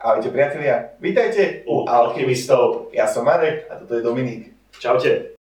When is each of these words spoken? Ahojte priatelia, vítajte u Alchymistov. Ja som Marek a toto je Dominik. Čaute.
Ahojte 0.00 0.32
priatelia, 0.32 0.96
vítajte 1.00 1.60
u 1.68 1.84
Alchymistov. 1.84 2.88
Ja 2.96 3.04
som 3.04 3.28
Marek 3.28 3.68
a 3.68 3.76
toto 3.76 4.00
je 4.00 4.00
Dominik. 4.00 4.48
Čaute. 4.80 5.36